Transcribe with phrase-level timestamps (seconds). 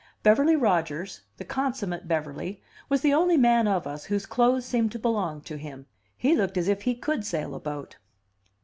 [0.23, 2.59] Beverly Rodgers, the consummate Beverly,
[2.89, 5.85] was the only man of us whose clothes seemed to belong to him;
[6.17, 7.97] he looked as if he could sail a boat.